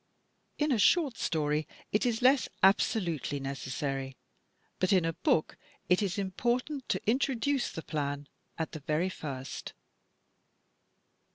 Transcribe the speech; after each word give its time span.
In 0.57 0.71
a 0.71 0.79
short 0.79 1.15
story 1.15 1.67
it 1.91 2.07
is 2.07 2.23
less 2.23 2.49
abso 2.63 3.05
lutely 3.05 3.39
necessary, 3.39 4.17
but 4.79 4.91
in 4.91 5.05
a 5.05 5.13
book 5.13 5.57
it 5.89 6.01
is 6.01 6.17
important 6.17 6.89
to 6.89 6.99
introduce 7.07 7.71
the 7.71 7.83
plan 7.83 8.27
at 8.57 8.71
the 8.71 8.79
very 8.79 9.09
first. 9.09 9.73